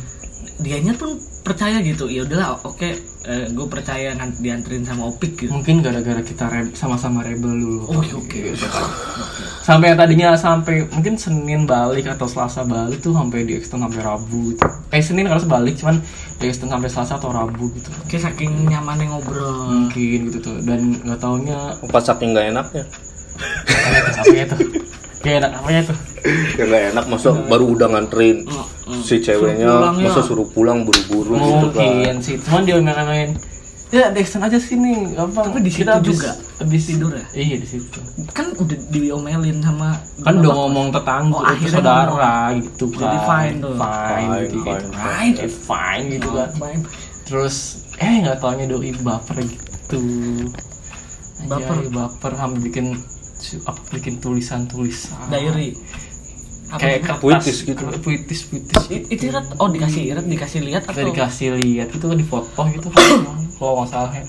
[0.57, 2.89] dianya pun percaya gitu ya udahlah oke
[3.27, 5.53] gue percaya ngan- dianterin sama opik gitu.
[5.53, 7.79] Mungkin gara-gara kita re- sama-sama rebel dulu.
[7.93, 8.41] Oke oke.
[9.61, 14.01] Sampai yang tadinya sampai mungkin Senin balik atau Selasa balik tuh sampai di extend sampai
[14.01, 14.65] Rabu gitu.
[14.89, 16.01] eh Senin harus balik cuman
[16.37, 17.89] di extend sampai Selasa atau Rabu gitu.
[18.07, 19.69] Kayak saking nyamannya ngobrol.
[19.69, 20.57] Mungkin gitu tuh.
[20.63, 22.83] Dan nggak taunya Pas saking gak enaknya.
[23.37, 24.57] apa itu apa itu
[25.19, 25.97] kayak enak apa tuh
[26.57, 28.43] Ya gak enak masa baru udah nganterin
[28.99, 30.05] si ceweknya Suruh pulang ya.
[30.05, 31.83] masa suruh pulang buru-buru gitu kan.
[31.83, 33.29] mungkin sih cuman dia main-main
[33.87, 36.35] ya di extend aja sini apa Tapi di situ juga?
[36.59, 37.23] habis Tidur ya?
[37.33, 37.99] iya di situ
[38.29, 43.17] kan udah diomelin sama kan udah ngomong tetangga Oh, itu akhirnya saudara gitu kan Jadi
[43.23, 43.73] fine tuh.
[43.73, 46.79] fine, Fine, gitu fine, fine eh, fine gitu kan Main.
[47.23, 47.55] terus
[47.95, 50.01] eh nggak taunya doi baper gitu
[51.47, 51.75] Baper?
[51.77, 52.85] Anjay, baper sampai bikin
[53.65, 55.77] apa bikin tulisan tulisan diary
[56.67, 57.21] apa kayak kertas.
[57.23, 57.83] Puitis gitu.
[58.03, 58.83] puitis puitis.
[58.91, 61.07] I- itu Rat, oh dikasih Rat, dikasih lihat kita atau?
[61.15, 62.91] dikasih lihat itu di foto gitu.
[63.55, 64.25] Kalau nggak salah ya.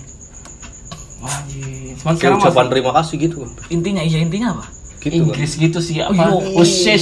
[1.18, 1.98] Anjir.
[1.98, 3.38] cuman Kayak sekarang ucapan masih terima kasih gitu.
[3.74, 5.30] Intinya iya intinya apa Gitu kan.
[5.30, 6.42] Inggris gitu sih apa?
[6.66, 6.98] Say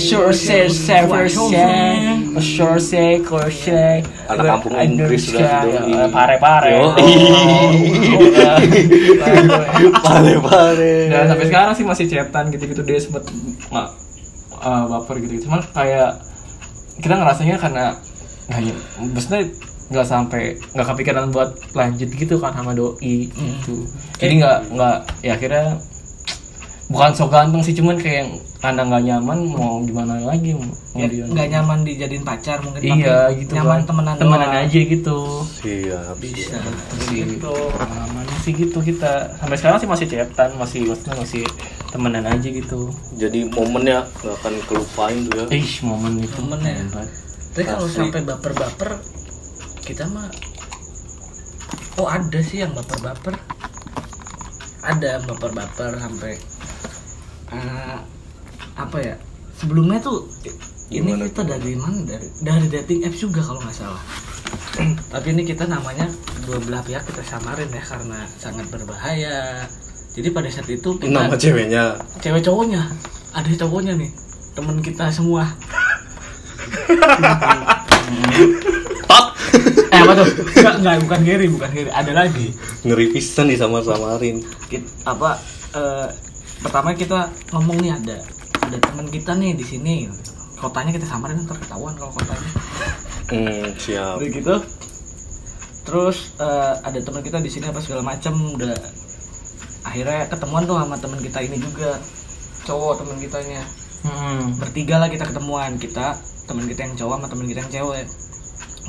[3.25, 5.65] core say Anak kampung Inggris sudah
[6.13, 6.77] pare pare.
[6.77, 6.93] Yo.
[9.97, 11.09] Pale-pale.
[11.09, 13.25] Dan sampai sekarang sih masih chatan gitu-gitu dia sempet
[13.73, 13.89] nggak
[14.61, 15.49] uh, baper gitu.
[15.49, 16.21] Cuman kayak
[17.01, 17.97] kita ngerasanya karena
[18.53, 18.75] nggak ya,
[19.09, 19.43] maksudnya
[19.87, 20.43] nggak sampai
[20.77, 23.89] nggak kepikiran buat lanjut gitu kan sama doi gitu.
[24.21, 25.81] Jadi nggak nggak ya akhirnya
[26.87, 31.49] bukan sok ganteng sih cuman kayak karena nggak nyaman mau gimana lagi mau ya, nggak
[31.51, 33.87] nyaman dijadiin pacar mungkin iya tapi gitu nyaman kan.
[33.91, 34.63] temenan temenan doang.
[34.63, 35.19] aja gitu
[35.59, 36.15] Siap.
[36.23, 36.57] bisa
[37.03, 41.43] sih gitu pengalamannya sih gitu kita sampai sekarang sih masih chatan masih maksudnya masih
[41.91, 42.81] temenan aja gitu
[43.15, 45.59] Jadi momennya gak akan kelupain tuh ya.
[45.59, 46.73] Ih, momen itu Momennya.
[46.87, 47.09] hebat.
[47.51, 48.91] tapi kalau sampai baper-baper
[49.83, 50.29] kita mah
[51.97, 53.35] oh ada sih yang baper-baper
[54.85, 56.33] ada yang baper-baper sampai
[57.49, 57.99] eh,
[58.75, 59.15] apa ya?
[59.55, 60.29] Sebelumnya tuh
[60.89, 61.99] ini Gimana kita dari mana?
[62.05, 64.03] Dari dari dating apps juga kalau nggak salah.
[65.13, 66.07] Tapi ini kita namanya
[66.43, 69.65] dua belah pihak kita samarin ya karena sangat berbahaya.
[70.13, 71.85] Jadi pada saat itu kita Nama ceweknya.
[72.19, 72.83] cewek cowoknya.
[73.33, 74.11] Ada cowoknya nih
[74.53, 75.45] temen kita semua.
[79.07, 79.27] Tot.
[79.87, 80.29] eh apa tuh?
[80.55, 81.91] Nggak nggak bukan Gary bukan Gary.
[81.91, 82.53] Ada lagi.
[82.83, 84.41] Ngeri pisan nih sama-samarin.
[84.69, 85.37] Kit- apa
[85.73, 86.09] eh,
[86.65, 88.17] pertama kita ngomong nih ada
[88.67, 89.95] ada teman kita nih di sini.
[90.57, 92.51] Kotanya kita samarin ntar ketahuan kalau kotanya.
[93.27, 94.19] Hmm, siap.
[94.19, 94.55] udah gitu.
[95.87, 98.75] Terus eh, ada teman kita di sini apa segala macam udah
[99.87, 102.01] akhirnya ketemuan tuh sama teman kita ini juga.
[102.67, 103.63] Cowok teman kitanya.
[104.07, 104.55] Hmm.
[104.63, 105.79] bertiga lah kita ketemuan.
[105.79, 106.17] Kita
[106.47, 108.07] teman kita yang cowok sama teman kita yang cewek.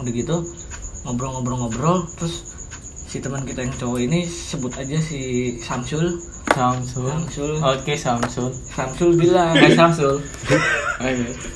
[0.01, 0.35] Udah gitu
[1.05, 2.07] ngobrol-ngobrol-ngobrol.
[2.17, 2.35] Terus
[3.07, 7.07] si teman kita yang cowok ini sebut aja si Samsul Samsul.
[7.07, 7.51] Samsul.
[7.59, 8.49] Oke, Samsul.
[8.65, 10.21] Samsul bilang Eh, Samsul.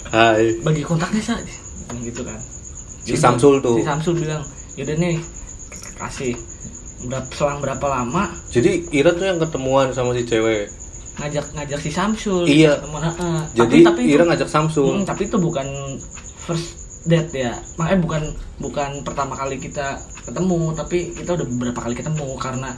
[0.08, 0.60] Hai.
[0.60, 1.36] bagi kontaknya sa
[1.98, 2.38] gitu kan
[3.02, 3.76] Si Samsul tuh.
[3.76, 5.18] si Samsul bilang yaudah nih
[5.96, 6.38] kasih
[7.02, 10.70] udah selang berapa lama Jadi Ira tuh yang ketemuan sama si cewek.
[11.14, 12.78] ngajak ngajak si Samsul Iya.
[12.78, 13.40] ketemuan, heeh.
[13.56, 14.86] Jadi tapi, tapi Ira itu, ngajak Samsul.
[14.94, 15.68] Hmm, tapi itu bukan
[16.40, 16.70] first
[17.02, 18.24] date ya makanya bukan
[18.60, 22.70] bukan pertama kali kita ketemu tapi kita udah beberapa kali ketemu karena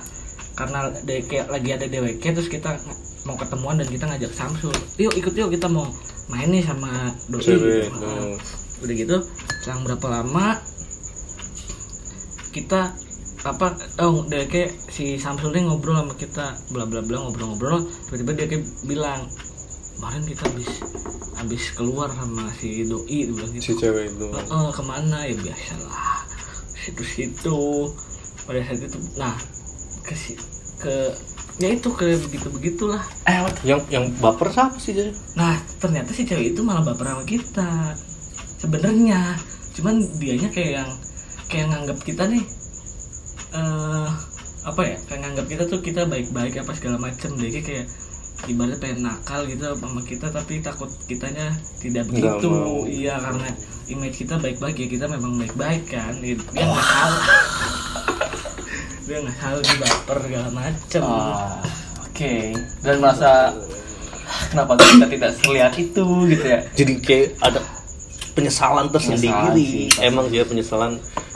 [0.53, 2.77] karena DWK lagi ada DWK terus kita
[3.25, 5.87] mau ketemuan dan kita ngajak Samsul yuk ikut yuk kita mau
[6.29, 7.41] main nih sama doi.
[7.41, 8.35] Cewek, Nah,
[8.83, 9.17] udah gitu
[9.63, 10.59] selang berapa lama
[12.53, 12.93] kita
[13.43, 18.31] apa oh dia kayak si Samsul nih ngobrol sama kita bla bla bla ngobrol-ngobrol tiba-tiba
[18.37, 19.21] dia kayak bilang
[19.97, 20.69] kemarin kita habis
[21.35, 24.27] habis keluar sama si doi bilang si gitu cewek itu.
[24.31, 25.27] "Heeh, ke mana?
[25.27, 26.23] Ya biasalah
[26.77, 27.91] situ-situ.
[28.43, 29.35] Pada saat itu nah
[30.03, 30.13] ke
[30.77, 30.93] ke
[31.55, 33.55] ya itu ke begitu begitulah Eh, what?
[33.61, 37.93] yang yang baper siapa sih jadi Nah, ternyata si cewek itu malah baper sama kita.
[38.57, 39.37] Sebenarnya,
[39.73, 40.89] cuman dianya kayak yang
[41.45, 42.43] kayak nganggap kita nih
[43.53, 44.09] eh
[44.63, 44.97] apa ya?
[45.05, 47.85] Kayak nganggap kita tuh kita baik-baik apa segala macem Dia kayak
[48.43, 52.49] ibaratnya pengen nakal gitu sama kita tapi takut kitanya tidak begitu.
[52.89, 53.47] Iya, karena
[53.87, 56.17] image kita baik-baik ya kita memang baik-baik kan.
[56.17, 57.23] Dia nggak salah.
[59.03, 61.01] dia nggak salah dia baper segala macem.
[61.01, 61.59] Ah,
[62.01, 62.33] oke.
[62.79, 63.31] Dan merasa
[64.49, 66.59] kenapa kita tidak terlihat itu gitu ya?
[66.73, 67.59] jadi kayak ada
[68.33, 70.91] penyesalan tersendiri Penyesalan sih, emang dia penyesalan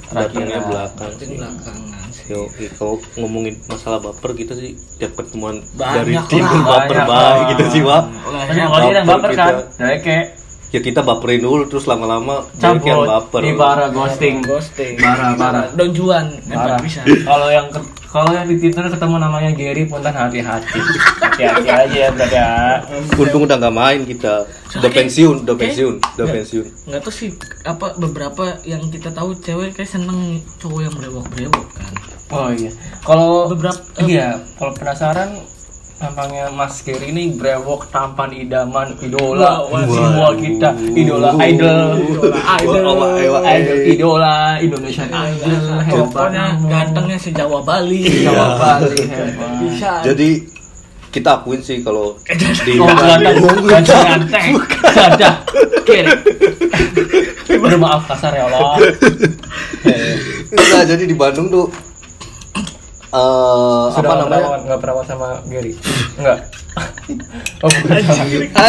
[0.07, 2.05] datangnya Terakhir, belakang belakangan.
[2.27, 7.47] Yo, iya, kalau ngomongin masalah baper kita sih tiap pertemuan Banyak dari tim baper lah.
[7.49, 8.03] gitu sih Wak.
[8.25, 10.25] Banyak kalau dia yang baper kan, Kita- dari kayak
[10.67, 13.39] Ya kita baperin dulu terus lama-lama jadi yang baper.
[13.39, 14.41] di bara ghosting.
[14.41, 15.61] ghosting Bara, bara.
[15.71, 16.75] Don Juan Parah.
[16.75, 20.79] empat bisa Kalau yang ke- kalau yang di Tinder ketemu namanya Gary punten hati-hati.
[21.21, 22.45] Hati-hati aja ya, berada.
[23.13, 24.43] Untung udah nggak main kita.
[24.73, 26.65] Udah pensiun, udah pensiun, udah pensiun.
[26.85, 27.29] nggak tahu sih
[27.63, 30.19] apa beberapa yang kita tahu cewek kayak seneng
[30.57, 31.93] cowok yang brewok-brewok kan
[32.27, 32.67] Oh iya.
[33.01, 35.31] Kalau Beberapa- iya, kalau penasaran
[35.97, 39.65] tampangnya Mas Gary ini brewok tampan idaman idola.
[39.65, 39.83] Wah, wah.
[39.89, 41.97] semua kita idola idol.
[41.97, 42.83] Idola idol.
[43.33, 46.13] Wah, idol idola Indonesian Idol hebat.
[46.13, 48.05] Pokoknya gantengnya se Jawa Bali.
[48.21, 49.51] Jawa Bali hebat.
[49.57, 49.91] Bisa.
[50.05, 50.29] Jadi
[51.09, 52.85] kita akuin sih kalau di Oh,
[53.65, 54.53] ganteng,
[54.93, 55.41] sadah,
[55.81, 56.13] kiri.
[57.57, 58.77] Udah maaf kasar ya Allah.
[60.53, 61.65] Enggak, jadi di Bandung tuh
[63.17, 64.57] eh Sudah apa nggak namanya?
[64.63, 65.73] nggak perawan sama Gary?
[66.17, 66.39] Enggak.
[67.57, 67.71] Oh.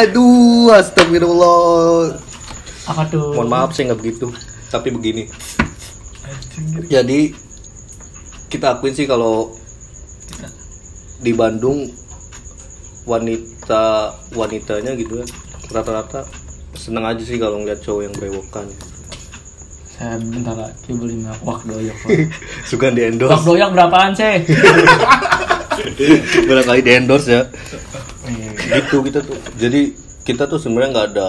[0.01, 2.17] Aduh, astagfirullah.
[2.87, 3.35] Apa tuh?
[3.35, 4.31] Mohon maaf saya nggak begitu,
[4.71, 5.27] tapi begini.
[6.89, 7.35] Jadi
[8.49, 9.53] kita akuin sih kalau
[11.19, 11.91] di Bandung
[13.05, 15.27] wanita wanitanya gitu ya
[15.69, 16.25] rata-rata
[16.73, 18.71] seneng aja sih kalau ngeliat cowok yang brewokan
[19.99, 21.99] Saya bentar lagi beli wak doyok.
[22.71, 24.47] suka di Wak endorse doyok berapaan sih?
[26.49, 27.43] barangkali di endorse ya
[28.29, 28.51] Iya.
[28.83, 29.81] gitu kita tuh jadi
[30.21, 31.29] kita tuh sebenarnya nggak ada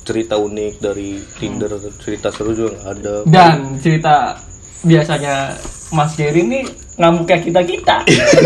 [0.00, 4.38] cerita unik dari Tinder cerita seru juga nggak ada Dan cerita
[4.80, 5.54] biasanya
[5.90, 6.60] Mas Gary ini
[7.00, 7.96] ngamuk kayak kita kita.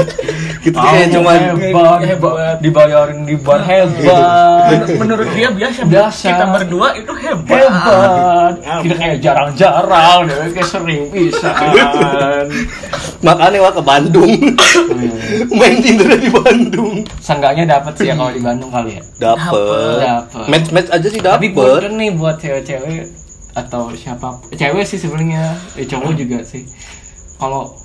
[0.65, 4.87] kita kayak cuman hebat, hebat, dibayarin di bar hebat.
[4.97, 6.27] menurut dia biasa, Biasa.
[6.31, 8.55] kita berdua itu hebat, hebat.
[8.87, 11.51] Kita kayak jarang-jarang deh kayak sering bisa
[13.27, 14.33] makanya wah ke Bandung.
[15.53, 17.03] Main Tinder di Bandung.
[17.19, 19.03] Seenggaknya dapat sih ya kalau di Bandung kali ya.
[19.17, 19.99] Dapet.
[20.05, 20.47] Dapet.
[20.53, 23.09] match match aja sih tapi buat dapet nih buat cewek-cewek
[23.57, 25.57] atau siapa cewek sih sebenarnya.
[25.81, 26.69] Eh, cowok juga sih.
[27.41, 27.84] Kalau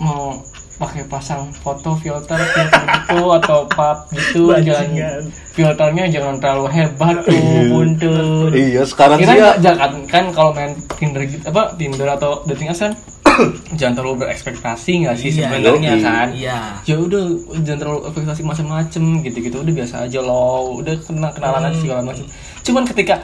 [0.00, 0.40] mau
[0.80, 7.36] pakai pasang foto filter filter gitu atau pap gitu jangan filternya jangan terlalu hebat tuh
[7.68, 12.40] buntut iya sekarang sih kira ya jangan kan kalau main Tinder gitu apa Tinder atau
[12.48, 12.92] dating apps kan
[13.78, 16.02] jangan terlalu berekspektasi nggak sih Iya, sebenarnya yoi.
[16.02, 16.28] kan?
[16.32, 16.58] Iya.
[16.88, 17.24] Ya udah
[17.60, 22.24] jangan terlalu ekspektasi macam-macam gitu-gitu udah biasa aja loh udah kenal kenalan aja segala macam
[22.64, 23.20] cuman ketika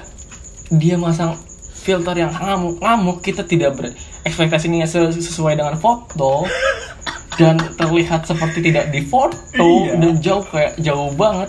[0.68, 1.32] dia masang
[1.72, 3.72] filter yang ngamuk ngamuk kita tidak
[4.26, 6.50] berekspektasinya ses- sesuai dengan foto
[7.34, 9.38] dan terlihat seperti tidak di foto
[9.94, 11.46] dan jauh kayak jauh banget.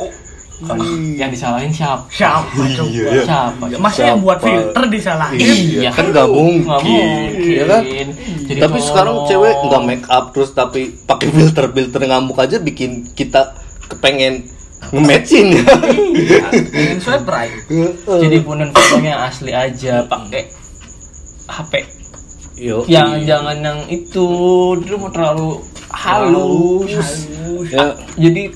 [1.14, 2.06] Yang disalahin siapa?
[2.08, 2.90] Siapa coba?
[2.90, 3.22] Iya.
[3.24, 3.64] siapa?
[3.78, 4.50] Masa yang buat Siapa?
[4.74, 5.38] filter disalahin.
[5.78, 7.54] Iya kan nggak mungkin, Nggak mungkin.
[7.54, 7.82] ya kan?
[8.44, 8.82] Jadi tapi tolong.
[8.84, 13.54] sekarang cewek nggak make up terus tapi pakai filter filter ngamuk aja bikin kita
[13.88, 14.50] kepengen
[14.88, 15.64] nge-matchin ya
[16.70, 17.54] pengen swipe right.
[18.04, 20.50] Jadi punen fotonya asli aja pakai
[21.48, 21.74] HP
[22.58, 24.28] Yo, yang jangan yang itu.
[24.82, 25.62] Itu mau terlalu
[25.94, 26.90] halus.
[26.90, 27.70] Halus.
[27.70, 27.94] Ya.
[28.18, 28.50] Jadi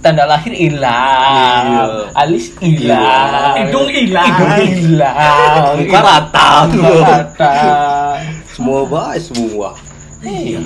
[0.00, 1.64] tanda lahir hilang.
[1.68, 1.84] Iya.
[2.16, 3.54] alis hilang.
[3.60, 4.24] Hidung hilang.
[4.24, 5.76] hidung hilang.
[5.78, 7.52] Muka rata Muka rata.
[8.56, 9.76] Semua baik semua.
[10.24, 10.60] Iya.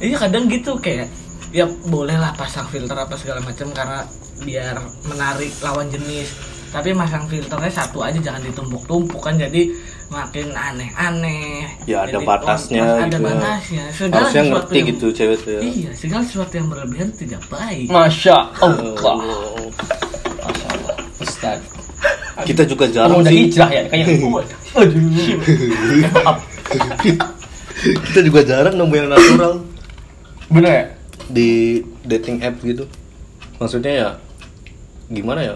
[0.00, 1.12] Iya kadang gitu kayak
[1.52, 4.08] ya boleh lah pasang filter apa segala macam karena
[4.40, 6.32] biar menarik lawan jenis.
[6.72, 9.36] Tapi masang filternya satu aja jangan ditumpuk-tumpuk kan.
[9.36, 9.72] Jadi
[10.06, 13.26] makin aneh-aneh Ya, ada Jadi, batasnya oh, ada gitu ya.
[13.32, 17.08] batasnya segala harusnya sesuatu ngerti yang- gitu cewek tuh ya iya segala sesuatu yang berlebihan
[17.12, 18.94] tidak baik Masya Allah.
[18.96, 19.66] Allah.
[20.40, 20.96] Masya Allah.
[21.16, 21.58] Ustaz.
[22.38, 23.82] kita juga jarang udah sih hijrah ya?
[23.88, 24.06] Kayak
[24.76, 25.00] Aduh.
[26.12, 26.38] Maaf.
[28.04, 29.52] kita juga jarang nemu yang natural
[30.46, 30.84] Bener ya?
[31.26, 31.50] di
[32.04, 32.86] dating app gitu
[33.56, 34.08] maksudnya ya
[35.08, 35.54] gimana ya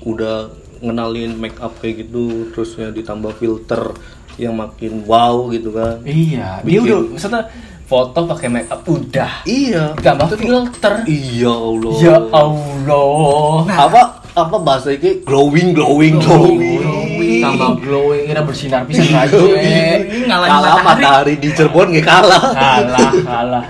[0.00, 0.50] udah
[0.84, 3.96] ngenalin make up kayak gitu terusnya ditambah filter
[4.34, 6.60] yang makin wow gitu kan Iya.
[6.60, 7.42] Dia Bikin- udah maksudnya
[7.84, 9.44] foto pakai make up udah.
[9.44, 10.94] iya Tambah filter.
[11.04, 13.62] iya Allah Ya Allah.
[13.70, 14.02] apa
[14.34, 19.30] apa bahasa ini glowing glowing glowing, Tambah glowing, kira bersinar pisan aja.
[19.30, 20.82] Kalah matahari.
[20.82, 23.64] matahari di Cirebon nggak kalah Kalah, kalah.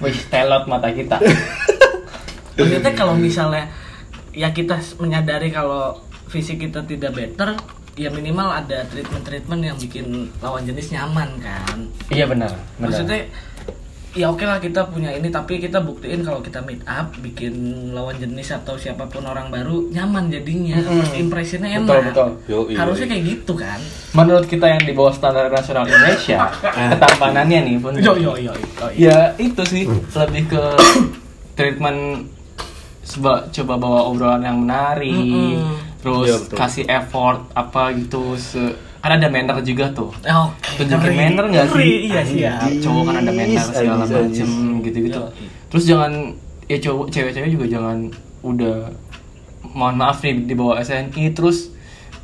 [0.00, 1.22] Wih, telot mata kita.
[2.58, 3.70] maksudnya kalau misalnya
[4.32, 5.94] ya kita menyadari kalau
[6.28, 7.56] fisik kita tidak better
[7.98, 11.78] ya minimal ada treatment-treatment yang bikin lawan jenis nyaman kan
[12.14, 12.78] Iya benar, benar.
[12.78, 13.20] maksudnya
[14.14, 17.52] ya oke lah kita punya ini tapi kita buktiin kalau kita meet up bikin
[17.92, 21.04] lawan jenis atau siapa pun orang baru nyaman jadinya Mm-mm.
[21.04, 22.28] first impressionnya enak Betul, betul.
[22.48, 22.76] Yo, iya.
[22.82, 23.78] harusnya kayak gitu kan
[24.16, 26.50] Menurut kita yang di bawah standar nasional Indonesia,
[26.96, 28.86] ketampanannya nih pun yo yo yo, yo, yo.
[28.96, 30.62] ya itu sih lebih ke
[31.52, 32.30] treatment
[33.02, 35.87] seba, coba bawa obrolan yang menarik Mm-mm.
[35.98, 36.56] Terus Iya, betul.
[36.56, 38.62] kasih effort apa gitu se
[38.98, 40.10] kan ada manner juga tuh.
[40.10, 41.16] Oke, tunjukin ngeri.
[41.16, 41.92] manner nggak sih?
[42.08, 42.54] Iya sih ya.
[42.78, 44.48] Cowok kan ada manner segala macem
[44.80, 45.46] gitu gitu Yoi.
[45.68, 46.12] terus jangan
[46.64, 48.90] ya cowok cewek-cewek juga jangan udah
[49.68, 51.70] mohon maaf nih di bawah SNI terus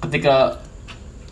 [0.00, 0.58] ketika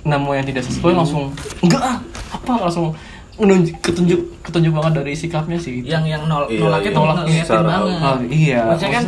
[0.02, 1.98] nemu yang tidak sesuai langsung enggak ah
[2.32, 2.52] apa?
[2.60, 2.90] Langsung
[3.34, 5.82] menunjuk ketunjuk ketunjuk banget dari sikapnya sih.
[5.82, 6.96] Yang yang nol, Iya, nolaknya iya.
[6.96, 7.98] Nolak secara- banget.
[7.98, 9.04] Ah, iya maksudnya kan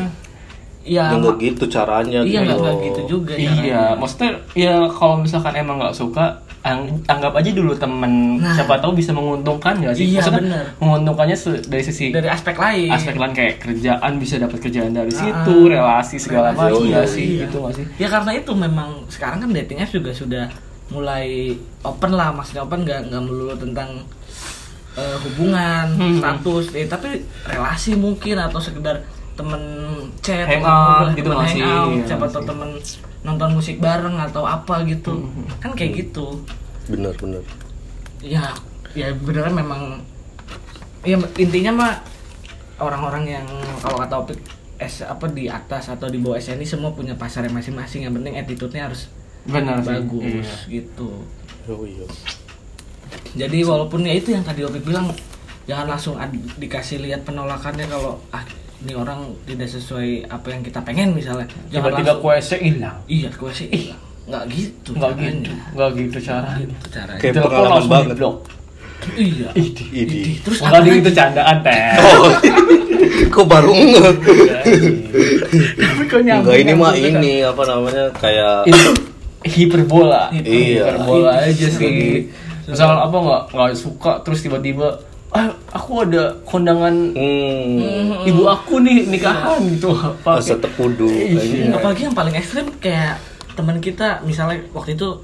[0.87, 2.85] ya ya nggak gitu caranya iya gitu nggak loh.
[2.85, 3.81] gitu juga Iya, caranya.
[3.97, 6.25] maksudnya ya kalau misalkan emang nggak suka,
[6.61, 8.37] ang- anggap aja dulu temen.
[8.37, 8.53] Nah.
[8.53, 10.05] Siapa tahu bisa menguntungkan nggak sih?
[10.07, 10.65] Iya, Maksudnya bener.
[10.79, 15.19] menguntungkannya dari sisi dari aspek lain aspek lain kayak kerjaan bisa dapat kerjaan dari Ah,
[15.19, 17.41] situ, relasi segala macam iya, nggak sih, iya.
[17.43, 17.85] gitu nggak sih?
[17.97, 20.45] ya karena itu memang sekarang kan dating apps juga sudah
[20.87, 23.89] mulai open lah maksudnya open nggak nggak melulu tentang
[24.95, 26.17] eh, hubungan Hmm.
[26.17, 29.03] status eh, tapi relasi mungkin atau sekedar
[29.35, 29.63] temen
[30.21, 32.35] chat Hangout gitu temen masih, hangout, iya siapa masih.
[32.35, 32.71] tahu temen
[33.21, 35.45] nonton musik bareng atau apa gitu Hmm.
[35.59, 36.43] kan kayak gitu
[36.87, 37.43] bener bener
[38.21, 38.53] ya
[38.93, 40.01] ya beneran memang
[41.03, 41.93] ya intinya mah
[42.79, 43.47] orang-orang yang
[43.79, 44.39] kalau kata topik
[44.77, 48.87] S apa di atas atau di bawah SNI semua punya pasarnya masing-masing yang penting attitude-nya
[48.87, 49.07] harus
[49.45, 50.25] Benar bagus
[50.67, 50.83] Iya.
[50.83, 51.11] gitu
[51.65, 52.07] oh iya
[53.35, 55.11] jadi walaupun ya itu yang tadi Opik bilang
[55.65, 58.45] jangan langsung ad- dikasih lihat penolakannya kalau ah
[58.85, 62.99] ini orang tidak sesuai apa yang kita pengen misalnya jangan Tiba-tiba kuese hilang.
[63.07, 63.97] iya gue sih iya.
[64.25, 65.33] nggak gitu Nggak caranya.
[65.35, 66.63] gitu, nggak gitu caranya.
[66.63, 68.09] gitu caranya Kayak pengalaman langsung banget.
[68.11, 68.37] di-block.
[69.15, 69.85] iya Idi.
[69.91, 70.27] Idih.
[70.41, 70.91] terus di lagi?
[70.95, 71.83] itu candaan teh.
[72.15, 72.33] Oh,
[73.33, 74.13] kok baru nggak?
[75.77, 77.21] Tapi kok nyambung Enggak ini mah nyambung kan?
[77.21, 78.91] ini apa namanya kayak itu
[79.45, 80.43] hiperbola Iya.
[80.89, 82.29] hiperbola aja sih
[82.65, 84.89] misalkan apa nggak nggak suka terus tiba-tiba
[85.35, 89.91] ah aku ada kondangan hmm, ibu aku nih nikahan gitu.
[89.91, 91.75] Apa masa tepudu Iya.
[91.75, 93.19] apalagi yang paling ekstrim kayak
[93.59, 95.19] teman kita misalnya waktu itu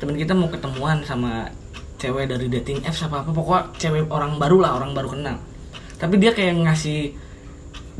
[0.00, 1.44] teman kita mau ketemuan sama
[2.00, 5.36] cewek dari dating apps apa apa pokoknya cewek orang baru lah orang baru kenal.
[6.00, 7.12] Tapi dia kayak ngasih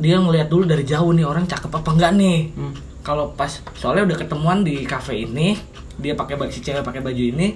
[0.01, 2.39] dia ngeliat dulu dari jauh nih orang cakep apa enggak nih.
[2.57, 2.73] Hmm.
[3.01, 5.57] kalau pas soalnya udah ketemuan di cafe ini
[5.97, 7.53] dia pakai baju si cewek pakai baju ini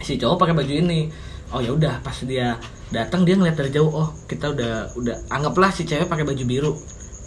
[0.00, 1.08] si cowok pakai baju ini.
[1.48, 5.68] Oh ya udah pas dia datang dia ngeliat dari jauh oh kita udah udah anggaplah
[5.70, 6.72] si cewek pakai baju biru.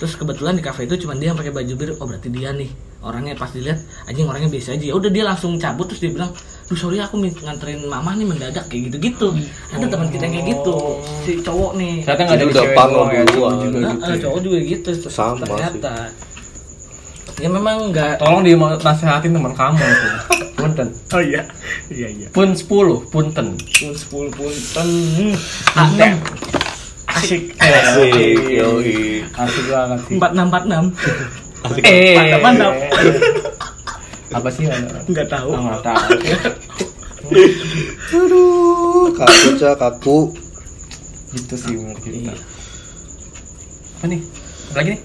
[0.02, 1.94] Terus kebetulan di cafe itu cuma dia yang pakai baju biru.
[2.02, 2.70] Oh berarti dia nih
[3.02, 4.86] orangnya pas dilihat anjing orangnya biasa aja.
[4.90, 6.34] Ya udah dia langsung cabut terus dia bilang
[6.72, 9.28] Duh sorry aku nganterin mama nih mendadak kayak gitu gitu
[9.76, 10.76] ada teman kita yang kayak gitu
[11.28, 11.94] si cowok nih.
[12.08, 14.22] Ternyata nggak dari udah doang ya juga Nah, gitu ya.
[14.24, 15.94] cowok juga gitu Sama ternyata
[17.42, 20.08] ya memang nggak tolong dia nasehatin teman kamu itu
[20.62, 20.88] punten.
[21.12, 21.42] Oh iya.
[21.90, 22.28] Iya iya.
[22.30, 22.66] Pun 10
[23.10, 23.48] punten.
[23.58, 24.90] Pun sepuluh pun ten
[25.74, 26.14] Antem.
[27.10, 27.52] asik.
[27.58, 28.38] Asik.
[28.48, 29.26] Yoi.
[29.28, 30.16] Asik banget sih.
[30.16, 30.86] Empat enam empat enam.
[31.84, 32.74] Eh Mantap, mantap.
[34.32, 34.64] apa sih?
[35.06, 35.50] Nggak tahu.
[35.54, 36.10] Nggak tahu.
[38.16, 40.20] Aduh kaku cak kaku.
[41.32, 42.18] Gitu sih menurut kita.
[42.28, 42.36] Iya.
[43.96, 44.22] apa nih?
[44.72, 45.02] Ada lagi nih?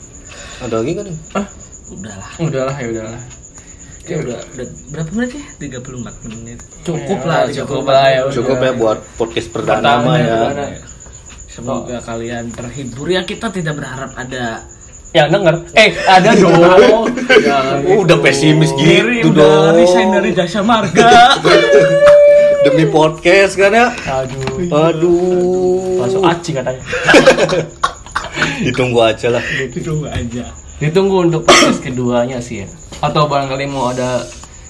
[0.57, 1.17] Ada lagi kan nih?
[1.87, 2.29] Udahlah.
[2.41, 3.23] Udahlah ya udahlah
[4.07, 5.45] ya udah udah berapa menit ya?
[5.79, 6.59] 34 menit.
[6.81, 10.37] Cukup Ya, lah cukup 34 lah ya cukup ya buat podcast Pertama, mah ya.
[10.47, 10.67] perdana.
[11.47, 13.07] semoga kalian terhibur.
[13.07, 14.63] Ya kita tidak berharap ada
[15.11, 15.55] yang denger.
[15.73, 17.09] Eh ada dong.
[17.17, 18.23] Jangan Oh, udah gitu.
[18.23, 19.33] pesimis gitu Kiri dong.
[19.33, 21.35] udah resign dari jasa marga.
[22.65, 23.87] Demi podcast kan ya?
[23.91, 24.69] Aduh.
[24.69, 25.99] Aduh.
[25.99, 26.83] Langsung aci katanya.
[28.67, 29.43] Ditunggu aja lah.
[29.67, 30.45] Ditunggu aja.
[30.77, 32.69] ditunggu untuk podcast keduanya sih ya
[33.07, 34.23] atau barangkali mau ada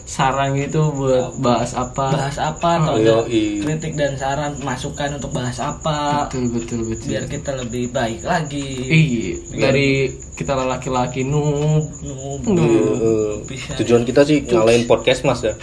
[0.06, 5.58] saran gitu buat bahas apa Bahas apa atau Oh, kritik dan saran masukan untuk bahas
[5.58, 8.86] apa betul betul betul biar kita lebih baik lagi.
[8.86, 9.34] Iya,
[9.66, 10.06] dari
[10.38, 11.90] kita laki-laki noob.
[12.06, 12.42] Noob.
[12.46, 13.74] Eh, Bisa.
[13.82, 15.58] tujuan kita sih ngalahin podcast mas ya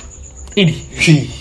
[0.53, 0.75] Ini.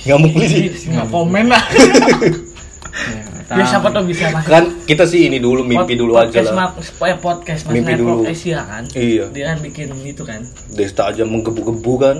[0.06, 1.64] ngamuk sih Nggak komen lah.
[3.52, 4.44] Ya siapa tuh bisa mas.
[4.44, 8.24] kan kita sih ini dulu mimpi dulu aja podcast lah supaya podcast Mas Mimpi dulu.
[8.24, 8.84] Asia kan.
[8.92, 9.28] Iya.
[9.28, 10.40] Dia kan bikin itu kan.
[10.70, 12.16] Desta aja menggebu-gebu kan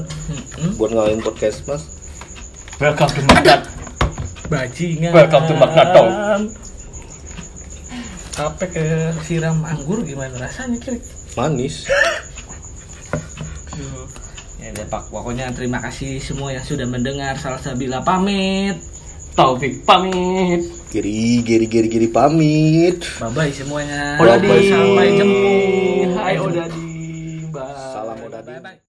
[0.52, 0.72] Hmm.
[0.76, 1.82] buat ngalahin podcast mas
[2.76, 3.60] Welcome to Magdat.
[4.46, 5.10] Bajingan.
[5.10, 6.04] Welcome to Magneto.
[8.32, 8.84] Capek ke
[9.22, 10.96] siram anggur gimana rasanya kira?
[11.32, 11.88] manis
[14.56, 17.34] Ya deh Pak, pokoknya terima kasih semua yang sudah mendengar.
[17.34, 18.76] Salah Sabila pamit.
[19.32, 20.81] Taufik pamit.
[20.92, 24.20] Giri giri giri giri pamit Bye bye semuanya.
[24.20, 24.68] Odadi.
[24.68, 25.52] Sampai jumpa.
[26.20, 26.82] Hai Odadi.
[27.48, 27.76] Bye.
[27.92, 28.76] salam odadi Bye bye.